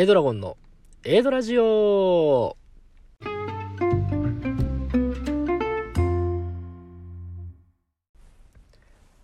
[0.00, 0.56] A ドラゴンの
[1.02, 2.56] A ドラジオ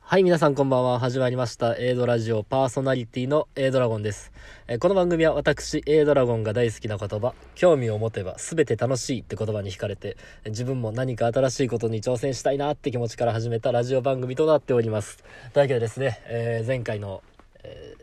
[0.01, 0.99] はい、皆さんこんばんは。
[0.99, 1.77] 始まりました。
[1.79, 4.33] A ドラジオパーソナリティの A ドラゴンです。
[4.67, 15.19] えこの番組は私 A ドラゴンが大好きな言葉、興味を持てば全て楽しいって言葉に惹かれて、自分も何か新しいことに挑戦したいなって気持ちから始めたラジオ番組となっております。
[15.53, 17.23] というわけでですね、えー前回の、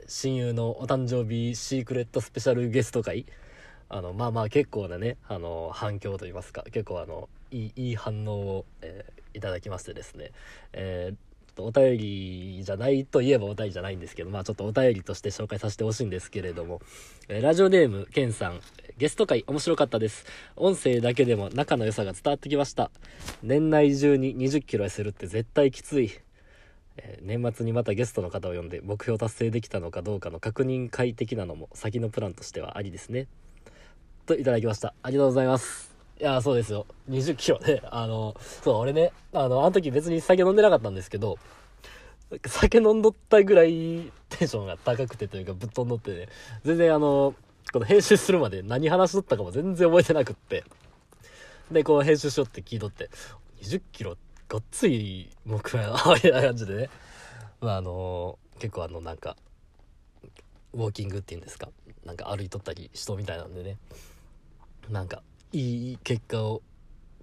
[0.07, 3.25] 親友のお誕生日シークレットスペシャルゲスト会、
[3.89, 10.31] あの、まあまあ結構なね、あの、反響といいますか、結構あの、いい、いい反応を、えーいただきましてですね、
[10.73, 11.15] えー
[11.53, 16.81] ちょっとお便りじゃないといえばお便りじゃないんですけど、まあちょっとお便りとして紹介させてほしいんですけれども、
[17.27, 18.61] えーラジオネーム、ケンさん、
[18.97, 20.25] ゲスト会面白かったです。
[20.55, 22.89] 音声だけでも仲の良さが伝わってきました。
[23.43, 26.11] 年内中に20キロ痩せるって絶対きつい。
[26.97, 33.27] えー年末にまたゲストの方を呼んで目標達成できたのかどうかの確認会的なのも先のプランとしてはありですね。
[34.25, 34.93] といただきました。
[35.03, 35.91] ありがとうございます。
[36.19, 36.85] いや、そうですよ。
[37.09, 37.81] 20キロね。
[37.89, 41.37] あの、そう、俺ね、あの、あの時別に酒飲んでなかったんですけど、
[42.45, 46.27] 酒飲んどったぐらいテンションが高くてというかぶっ飛んどってね、
[46.63, 47.33] 全然あの、
[47.73, 50.63] この編集するまで何話しとったかも全然覚えてなくって。
[51.71, 53.09] で、こう編集しようって聞いとって、
[53.61, 54.17] 20キロ、
[54.51, 56.89] ごっつい目標やな、みたいな感じでね。
[57.61, 59.37] まああの、結構あの、なんか、
[60.73, 61.69] ウォーキングっていうんですか？
[62.03, 63.77] なんか歩いとったりしとみたいなんでね。
[64.89, 66.61] なんか、いい結果を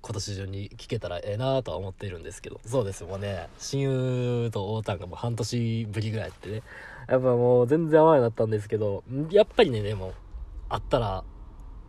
[0.00, 2.62] 今年中に聞けたらええなとは思っているんですけど。
[2.64, 6.62] そうですもうね、親友と会うたんがもう半年ぶりぐらいやってね。
[7.08, 10.14] やっぱもう全然会わなくなったんですけど、やっぱりね、でも、
[10.70, 11.24] 会ったら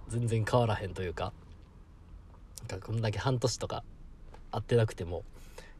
[0.10, 1.32] 全然変わらへんというか、
[2.70, 3.86] なんかこんだけ半年とか
[4.52, 5.24] 会ってなくても、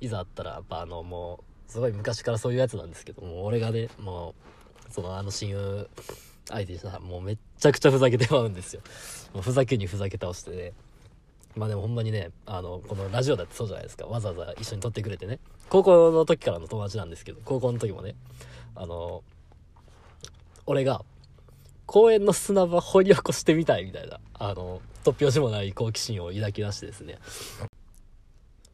[0.02, 4.34] いざ会ったらやっぱあのもう、すごい昔からそういうやつなんですけども、俺がね、も
[4.90, 5.90] う、そのあの親友
[6.50, 8.82] 相手にしたらもうめっちゃくちゃふざけてまうんですよ。
[9.34, 10.74] もうふざけにふざけ倒してね。
[11.56, 14.06] まあでもほんまにね、あの、このラジオだってそうじゃないですか。
[14.06, 15.40] わざわざ一緒に撮ってくれてね。
[15.70, 18.16] 高校の時からの友達なんですけど、高校の時もね、
[18.76, 19.24] あの、
[20.66, 21.04] 俺が、
[21.86, 27.18] 公園の砂場掘り起こしてみたいみたいな、あの、突拍子もない好奇心を抱き出してですね、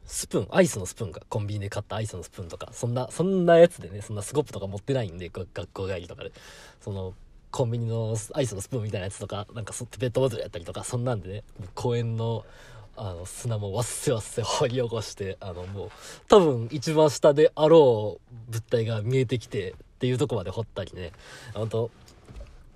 [0.06, 6.32] スプーン、アイスのスプーンが、コンビニで買ったアイスのスプーンとか、そんな、そんなやつでね、そんなスコップとか持ってないんで、学校帰りとかで、
[6.82, 7.14] その、
[7.52, 12.46] コンビニのアイスのスプーンみたいなやつとか、なんかそペットボトルやったりとか、そんなんでね、公園の、
[12.98, 15.90] あの、砂もわっせわっせ掘り起こして、あの、もう、
[16.28, 21.12] 多分一番下であろう物体が見えてきて、っていうとこまで掘ったりね、
[21.54, 21.92] 本当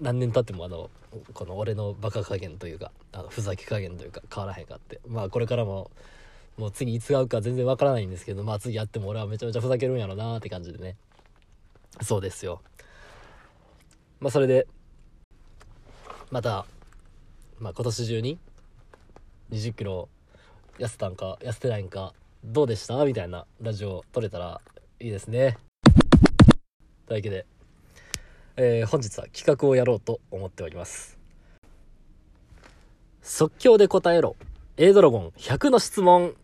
[0.01, 0.89] 何年経ってもあの、
[1.33, 4.99] この俺のバカ加減というか、あの、ふざけ加減というか変わらへんかって。
[5.07, 5.91] まあこれからも、
[6.59, 10.97] もう次いつ会うか全然わからないんですけど、まあ次会っても俺はめちゃめちゃふざけるんやろなーって感じでね。
[12.01, 12.61] そうですよ。
[14.19, 14.67] まあそれで、
[16.31, 16.65] また、
[17.59, 18.37] まあ今年中に
[19.51, 20.09] 20キロ
[20.77, 23.05] 痩せたんか痩せてないんかどうでした？
[23.05, 24.59] みたいなラジオ撮れたら
[24.99, 25.57] いいですね。
[27.07, 27.45] というわけで、
[28.57, 31.17] えー本日は企画をやろうと思っております。
[33.21, 34.35] 即興で答えろ
[34.75, 36.35] A ドラゴン100の質問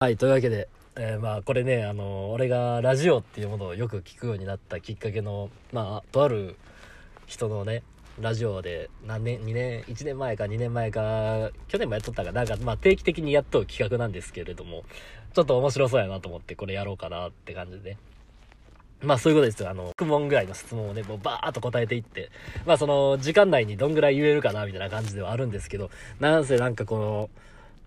[0.00, 6.54] はい、というわけで、えーまあこれね、あの俺がラジオっていうものをよく聞くようになったきっかけの、まあ、とある
[7.26, 7.82] 人のね、
[8.20, 14.84] ラジオで何年、2年、1年前か2年前か、去年もやっとったか、なんかまあ定期的にやっとる企画なんですけれども、
[15.34, 17.98] ちょっと面白そうやなと思ってこれやろうかなって感じでね。
[19.02, 19.68] まあそういうことですよ。
[19.68, 22.30] あの、6問ぐらいの質問をね、もうバーっと答えていって、
[22.66, 27.30] まあその、時間内にどんぐらい言えるかな、みたいな感じではあるんですけど、なんせなんかこの、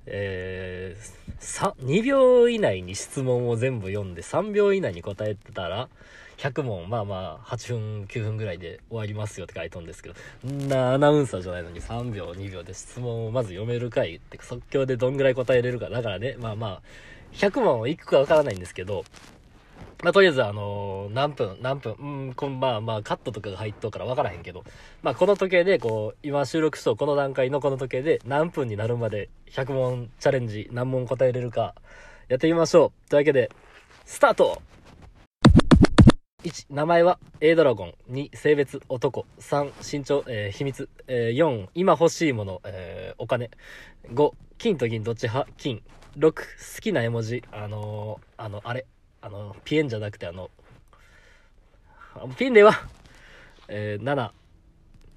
[0.05, 5.89] えー、さ、2秒以内に質問を全部読んで、3秒以内に答えてたら、
[6.37, 10.15] 100問、まあまあ、8分、9分ぐらいで終わりますよって書いとんですけど、
[10.49, 15.89] んなアナウンサーじゃないのに3秒、2秒で質問をまず読めるかいって、即興でどんぐらい答えれるか。
[15.89, 16.81] だからね、まあまあ、
[17.33, 19.03] 100問いくかわからないんですけど、
[20.03, 24.63] まあ、とりあえず、あのー何分、何分、うん、こんまあまあ、カットとかが入っとうから分からへんけど、
[25.03, 31.75] まあ、この時計で、こう、今収録しとこの段階のこの時計で、何分になるまで100問チャレンジ、何問答えれるか、
[32.29, 33.09] やってみましょう。
[33.09, 33.51] というわけで、
[34.05, 34.61] スタート
[36.43, 37.93] !1、名前は A ドラゴン。
[38.09, 39.25] 2、性別男。
[39.39, 40.89] 3、身長、えー秘密。
[41.07, 43.51] えー4、今欲しいもの、えーお金。
[44.13, 45.51] 5、金と銀どっち派？
[45.57, 45.83] 金。
[46.17, 46.41] 6、好
[46.81, 47.43] きな絵文字。
[47.51, 48.87] あのーあの、あれ。
[49.21, 50.49] あの、ピエンじゃなくてあの、
[52.37, 52.73] ピンでは、
[53.67, 54.31] えー7、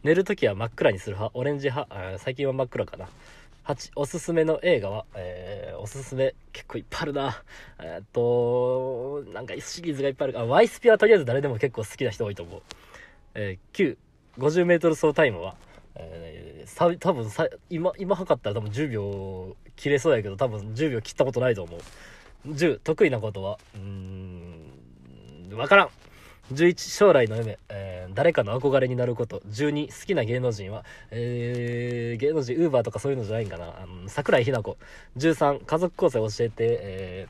[0.02, 3.08] 寝るときは真っ暗にする派、オレンジ派、最近は真っ暗かな。
[3.64, 7.42] 8、おすすめの映画は、えーおすすめ、結構いっぱいあるな。
[7.80, 10.38] えーっと、なんかシリーズがいっぱいある。
[10.38, 12.62] あ、ワイスピはとりあえず誰でも結構好きな人多いと思う。
[13.34, 13.96] えー9、
[14.38, 15.56] 50m 走タイムは、
[15.94, 21.80] えー、さ多分さ今今測ったら多分10秒切れそうやけど多分10秒切ったことないと思う
[22.46, 23.58] 10得意なことは？
[23.74, 25.88] うーん分からん。
[26.52, 29.40] 11将来の夢、えー、誰かの憧れになること。
[29.48, 33.68] 12好きな芸能人は、えー、芸能人ウーバーとかそういうのじゃないんかな。
[33.80, 34.76] あの桜井日奈子。
[35.16, 37.28] 13家族構成教えて、え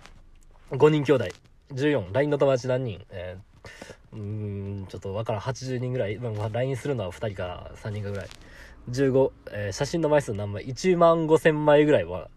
[0.73, 1.27] ー、5人兄弟。
[1.73, 5.43] 14LINE の友達何人、えー、うーんちょっと分からん。
[5.43, 8.29] 80人ぐらい、まあ、LINE するのは2人か3人かぐらい。
[8.91, 12.29] 15、えー、写真の枚数何枚1万5000枚ぐらいは。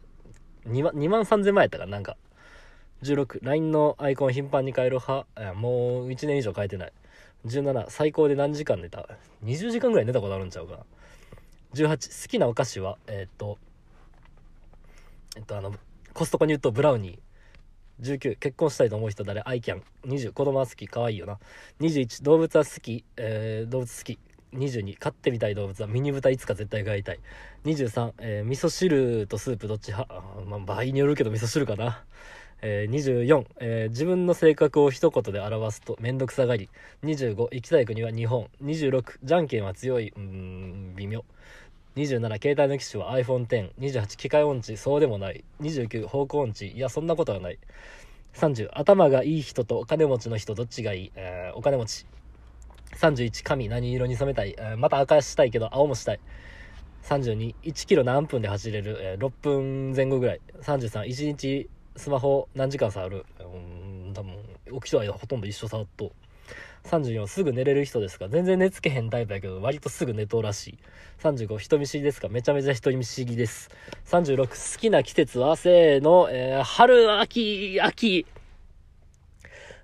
[0.67, 2.17] 2万 ,2 万3000枚やったかなんか
[3.03, 5.53] 16LINE のアイコン頻繁に変える派。
[5.53, 6.93] もう1年以上変えてない。
[7.45, 9.07] 17最高で何時間寝た
[9.43, 10.79] ？20時間ぐらい寝たことあるんちゃうかな。
[11.75, 12.97] 18好きなお菓子は？
[13.07, 13.57] えー、っと
[15.35, 15.73] えっとあの
[16.13, 17.19] コストコに言うとブラウニー。
[17.99, 19.41] 19結婚したいと思う人誰？
[19.45, 19.83] アイキャン。
[20.05, 21.39] 20子供は好き可愛いよな。
[21.79, 24.19] 21動物は好き、えー、動物好き。
[24.53, 25.87] 22飼ってみたい動物は？
[25.87, 27.19] ミニ豚いつか絶対飼いたい。
[27.65, 30.21] 23、えー、味噌汁とスープどっち派？
[30.47, 32.03] まあ、場合によるけど味噌汁かな。
[32.61, 36.69] えー、24、えー、自分の性格を一言で表すと面倒くさがり。
[37.03, 38.47] 25行きたい国は日本。
[38.63, 40.13] 26じゃんけんは強い。
[40.15, 41.23] うん微妙。
[41.95, 44.77] 27携帯の機種は iPhone1028 機械音痴。
[44.77, 45.43] そうでもない。
[45.61, 46.69] 29方向音痴。
[46.69, 47.59] いやそんなことはない。
[48.33, 52.05] 30頭がいい人とお金持ちの人どっちがいい、えー、お金持ち。
[52.95, 56.19] 31髪何色に染めたい、えー、また赤したいけど青もしたい。
[57.03, 60.41] 32 1キロ何分で走れる、えー、6分前後ぐらい。
[60.61, 63.25] 33 1日スマホ何時間触る？
[63.39, 63.43] う
[64.09, 64.33] ん多分
[64.81, 66.11] 起きてはほとんど一緒触っと
[66.85, 70.77] 34すぐ寝れる人ですか全然寝つけへんタイプやけど割とすぐ寝とうらしい。
[71.21, 73.69] 35人見知りですかめちゃめちゃ人見知りです。
[74.05, 78.25] 36好きな季節はせーの、えー、春秋秋。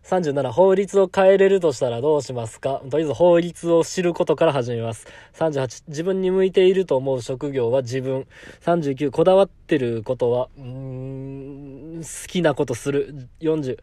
[0.03, 2.81] 37、法律を変えれるとしたらどうしますか？
[2.89, 5.07] とりあえず法律を知ることから始めます。
[5.35, 8.27] 38、自分に向いていると思う職業は自分。
[8.65, 13.29] 39、こだわってることは、うーん、好きなことする。
[13.41, 13.77] 40、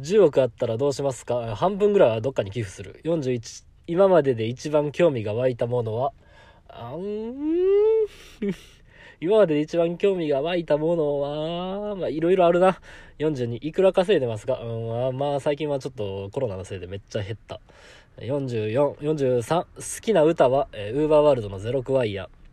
[0.00, 1.54] 10億あったらどうしますか？
[1.56, 3.00] 半分ぐらいはどっかに寄付する。
[3.04, 6.12] 41、今までで一番興味が湧いたものは、
[6.68, 7.34] あん？
[9.20, 12.80] 今までで一番興味が湧いたものは、まあ、いろいろあるな。
[13.18, 14.60] 42、いくら稼いでますか？
[14.60, 17.60] うん、まあ、最近はちょっとコロナのせいでめっちゃ減った。
[18.18, 19.66] 44、43、好
[20.02, 22.43] きな歌は、えー、ウーバーワールドのゼロクワイヤー。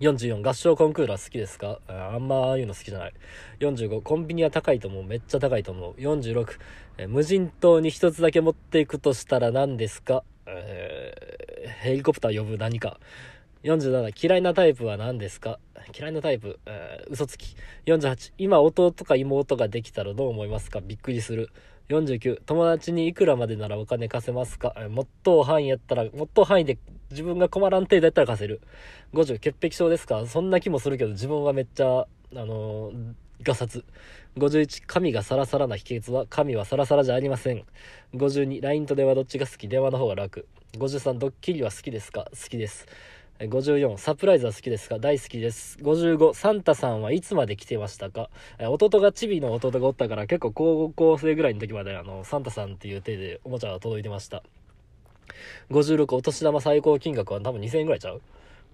[0.00, 1.80] 44合唱コンクールは好きですか？
[1.88, 3.14] あんまああいうの好きじゃない。
[3.60, 5.04] 45コンビニは高いと思う。
[5.04, 6.00] めっちゃ高いと思う。
[6.00, 6.58] 46、
[6.98, 13.00] え無人島に一つだけ持っていくとしたら何ですか、えー、ヘリコプター呼ぶ何か。
[13.64, 15.58] 47嫌いなタイプは何ですか？
[15.98, 17.56] 嫌いなタイプ、えー、嘘つき。
[17.86, 20.80] 48、今弟か妹ができたらどう思いますか？
[20.80, 21.50] びっくりする。
[21.88, 26.78] 49、友達にいくらまでならお金貸せますか、え、もっと範囲やったら、もっと範囲で
[27.10, 28.60] 自分が困らん程度やったら貸せる。
[29.14, 30.26] 50、潔癖症ですか？
[30.26, 33.84] そんな気もするけど、自分はめっちゃ、あのー、ガサツ。
[34.36, 37.64] 51、神がサラサラな秘訣は、神はサラサラじゃありません。
[38.14, 39.68] 52、LINE と電話どっちが好き？
[39.68, 40.46] 電話の方が楽。
[40.78, 42.26] 53、ドッキリは好きですか？
[42.30, 42.86] 好きです。
[43.38, 44.98] 54サプライズは好きですか？
[44.98, 48.30] 大好きです55サンタさんはいつまで来てましたか？
[48.58, 54.42] 弟がチビの弟がおったから結構高校生ぐらいの時まであのサンタさんっていう手でおもちゃが届いてました
[55.70, 58.22] 56お年玉最高金額は多分2000円ぐらいちゃう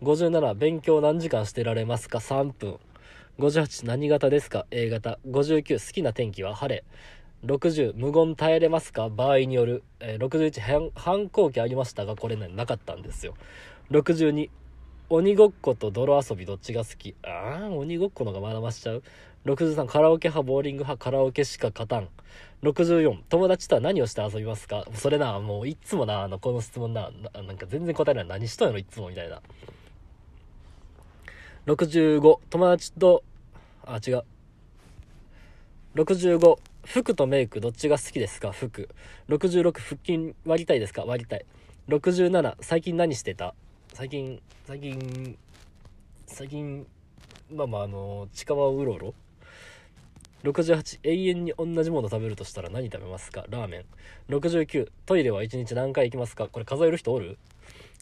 [0.03, 2.79] ？57勉強何時間してられますか？3分。
[3.39, 5.19] 58何型ですか？A 型。
[5.29, 6.85] 59好きな天気は晴れ。
[7.45, 9.09] 60無言耐えれますか？
[9.09, 13.35] 場合による、えー、61反抗期ありましたがこれねなかったんですよ。
[13.91, 14.49] 62
[15.09, 17.15] 鬼ごっこと泥遊びどっちが好き？
[17.23, 19.03] ああ鬼ごっこのがまだましちゃう？
[19.45, 22.09] 63カラオケ派ボーリング派カラオケしか勝たん。
[22.63, 24.87] 64友達とは何をして遊びますか？
[24.95, 28.27] それなもういつもなあのこの質問ななんか全然答えない。
[28.27, 29.43] 何しとんやろいつもみたいな。
[31.67, 33.25] 65友達と
[33.85, 34.23] あ違う。
[35.97, 38.53] 65服とメイクどっちが好きですか？
[38.53, 38.89] 服。
[39.29, 41.03] 66腹筋割りたいですか？
[41.05, 41.45] 割りたい。
[41.89, 43.57] 67最近何してた？
[43.93, 45.37] 最近最近
[46.29, 46.87] 最近
[47.53, 49.15] まあまああの近場をうろうろ？
[50.45, 53.45] 68永遠に同じもの食べるとしたら何食べますか？
[53.49, 53.85] ラーメン。
[54.29, 56.49] 69トイレは1日何回行きますか？
[56.49, 57.39] これ数える人おる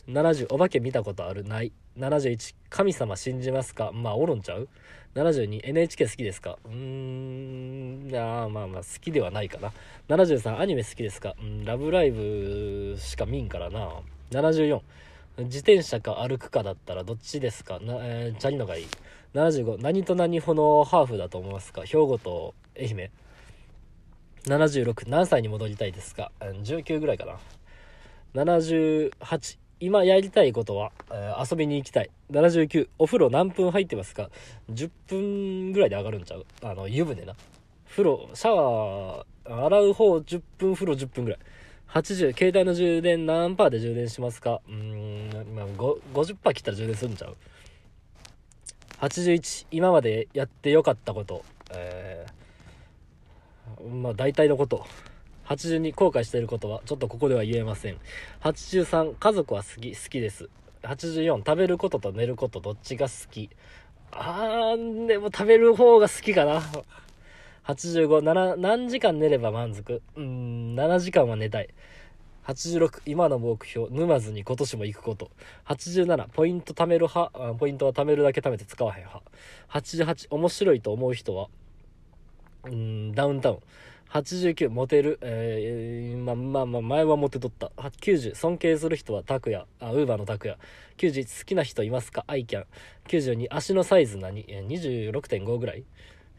[0.09, 1.45] ？70お化け見たことある？
[1.45, 1.73] ない。
[1.99, 3.93] 71神様信じますか？
[3.93, 4.69] まあおるんちゃう
[5.15, 6.57] ？72NHK 好きですか？
[6.65, 9.73] うーんいやまあまあ好きではないかな。
[10.09, 11.35] 73アニメ好きですか？
[11.41, 13.91] うんラブライブしか見んからな。
[14.31, 14.81] 74
[15.39, 17.81] 自転車か歩くかだったらどっちですか？
[17.81, 18.87] な、えー、チャリのがいい。
[19.35, 21.83] 75、何と何ほのハーフだと思いますか？
[21.83, 23.11] 兵庫と愛媛。
[24.47, 27.39] 76、何歳に戻りたいですか ?19 ぐらいかな。
[28.35, 32.11] 78、今やりたいことは、えー遊びに行きたい。
[32.33, 34.31] 79、お風呂何分入ってますか
[34.73, 36.45] ?10 分ぐらいで上がるんちゃう？
[36.63, 37.35] あの、湯船な。
[37.89, 41.39] 風呂、シャワー、洗う方10分、風呂10分ぐらい。
[41.89, 44.61] 80、携帯の充電何パーで充電しますか？
[44.69, 47.37] うーん、まあ、50%切ったら充電するんちゃう？
[49.01, 51.45] ?81、今までやってよかったこと。
[51.73, 54.87] えー、まあ大体のこと。
[55.47, 57.97] 82後悔していることはちょっとここでは言えません
[58.43, 60.49] 83家族は好き好きです
[60.85, 63.51] 84食べることと寝ることどっちが好き？
[64.13, 66.63] あーでも食べる方が好きかな
[67.67, 70.03] 85な何時間寝れば満足？
[70.15, 71.69] うーん7時間は寝たい
[72.47, 75.31] 86今の目標沼津に今年も行くこと。
[75.67, 77.55] 87ポイント貯める派。
[77.55, 79.23] ポイントは貯めるだけ貯めて使わへん派。
[79.71, 81.49] 88面白いと思う人は
[82.65, 83.59] うんダウンタウン。
[84.11, 87.71] 89モテる、えー、まあまあまあ前はモテとった。
[87.77, 89.67] 90尊敬する人は拓也。
[89.79, 90.59] あウーバーの拓也。
[90.97, 92.25] 91好きな人いますか？
[92.27, 92.65] アイキャン。
[93.07, 95.85] 92足のサイズ何、26.5ぐらい。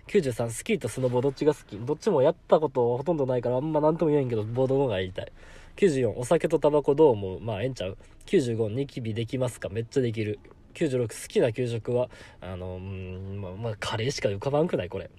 [0.08, 1.22] 93スキーとスノボ。
[1.22, 1.78] どっちが好き？
[1.78, 5.32] どっちもやったことほとんどないからあんま何とも言えんけどボードの方がやりたい。
[5.78, 7.40] 94お酒とタバコどう思う？
[7.40, 9.70] まあええんちゃう95ニキビできますか？
[9.70, 10.40] めっちゃできる
[10.74, 12.10] 96好きな給食は？
[12.40, 14.90] あのうんまあ、まあ、カレーしか浮かばんくない？
[14.90, 15.10] これ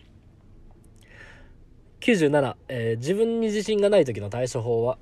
[2.00, 4.98] 97、えー自分に自信がない時の対処法は、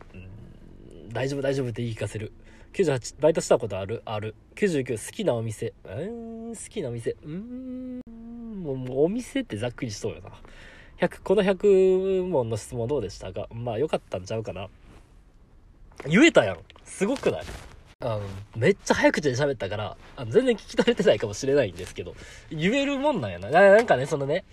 [1.12, 2.32] 大丈夫大丈夫って言い聞かせる。
[2.74, 4.02] 98、バイトしたことある？
[4.04, 4.34] ある。
[4.56, 5.72] 99、好きなお店。
[5.84, 5.88] う
[6.50, 7.16] ん、好きなお店。
[7.24, 8.00] うん、
[8.62, 10.30] もうお店ってざっくりしそうよな。
[10.98, 13.48] 100、この100問の質問どうでしたか？
[13.50, 14.68] まあよかったんちゃうかな。
[16.06, 16.58] 言えたやん。
[16.84, 17.44] すごくない？
[18.00, 18.22] あの、
[18.56, 22.14] めっちゃ早口で喋ったから、あの全然聞き取れてないかもしれないんですけど、
[22.50, 23.50] 言えるもんなんやな。
[23.50, 24.44] ななんかね、そのね、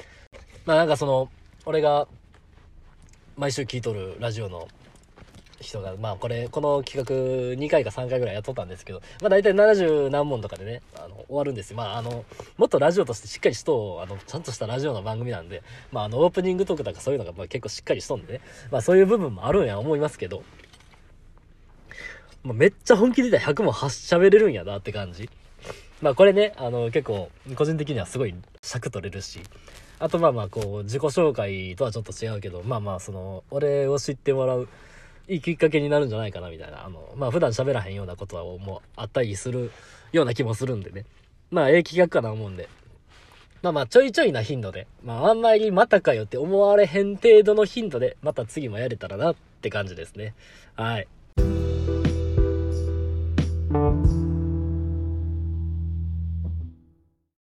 [0.66, 1.30] まあなんかその、
[1.66, 2.08] 俺が、
[3.38, 4.68] 毎週聞いとるラジオの
[5.62, 7.16] 人が、まあこれ、この企画
[7.56, 11.78] 2回か3回ぐらいやっとったんですけど、まあ大体70何問とかでね、あの、終わるんですよ。
[11.78, 12.26] まああの、
[12.58, 20.44] もっとラジオとしてしっかりしと、あの、ちゃんとしたラジオの番組なんで、まああの、オープニングトークとかそういうのがまあ結構しっかりしとんでね、まあそういう部分もあるんや思いますけど、
[22.48, 25.30] まあ、めっちゃ本気で言ったら100問発喋れるんやなって感じ。
[26.02, 29.42] まあこれね、あの結構個人的にはすごい尺取れるし、
[30.00, 34.70] あとまあまあこう自己紹介とはちょっと違うけど、まあまあその、俺を知ってもらう
[35.28, 39.72] いいきっかけになるんじゃないかなみたいな、あの、まあ普段喋らへんようなことはもうあったりする
[40.14, 41.04] ような気もするんでね。
[41.52, 42.70] まあええ企画かな思うんで。
[43.62, 50.36] まあまあちょいちょいな頻度で、まああんまりまたかよって思われへん程度の頻度で、また次もやれたらなって感じですね。
[50.76, 51.08] はい。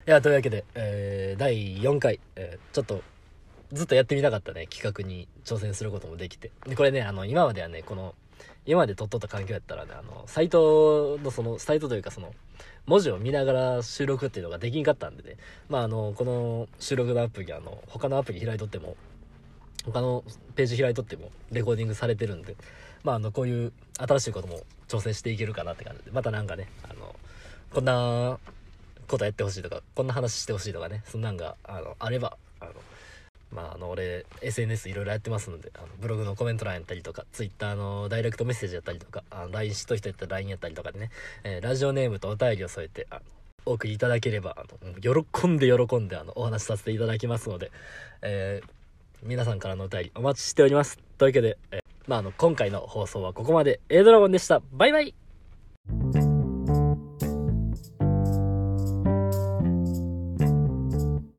[0.07, 3.01] いや、というわけで、えー第4回、えーちょっと、
[3.74, 6.51] ずっとやってみたかったね、企画に挑戦することもできて。
[6.67, 8.13] で、これね、あの、今まではね、この、
[8.67, 12.35] 今まで撮っとった環境やったらね、あの、サイトのその、サイトというかその、
[12.85, 15.38] 文字を見ながら収録っていうのができんかったんでね、
[15.69, 18.95] まああの、この収録のアプリ、あの、他のアプリ開いとっても、
[19.85, 20.24] 他の
[20.55, 22.55] ページ開いとってもレコーディングされてるんで、
[23.03, 27.15] まああの、こういう新しいことも挑戦していけるかなって感じで、またなんかね、あの、
[27.74, 28.38] こんな
[29.05, 32.71] ことやってほしいとか、こんな話してほしいとかね、そんなんが、あの、あれば、あの、
[33.51, 41.09] まあ、あの、俺、SNS いろいろやってますので、あのブログのコメント欄やったりとか、Twitter のダイレクトメッセージやったりとか、あの LINE しと人やったら LINE やったりとかでね、
[41.43, 43.21] えーラジオネームとお便りを添えて、あの、
[43.65, 47.71] お送りいただければ、あの、喜んで喜んで、あの、お話しさせていただきますので、
[48.21, 48.69] えー
[49.24, 51.00] 皆さんからのお便りお待ちしております。
[51.17, 53.79] というわけで、えーまあ、あの、今回の放送はここまで。
[53.89, 54.62] A ドラゴンでした。
[54.71, 55.15] バイバイ